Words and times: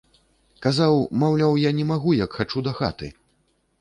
Казаў, 0.65 0.95
маўляў, 1.23 1.53
я 1.67 1.71
не 1.81 1.85
магу, 1.93 2.17
як 2.25 2.31
хачу 2.41 2.67
дахаты. 2.69 3.15